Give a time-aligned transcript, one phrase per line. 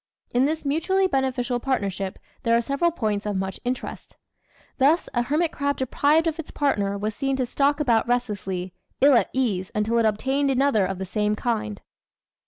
[0.31, 4.17] In this mutually beneficial partnership there are several points of much interest.
[4.79, 9.13] Thus a hermit crab deprived of its partner was seen to stalk about restlessly, ill
[9.13, 11.81] at ease until it obtained another of the same kind.